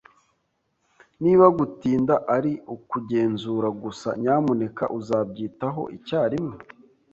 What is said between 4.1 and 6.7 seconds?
nyamuneka uzabyitaho icyarimwe?